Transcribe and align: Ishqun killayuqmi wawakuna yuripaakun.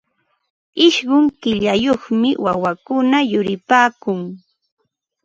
Ishqun 0.85 1.23
killayuqmi 1.41 2.29
wawakuna 2.43 3.17
yuripaakun. 3.31 4.19